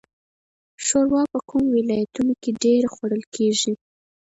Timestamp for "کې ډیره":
2.41-2.87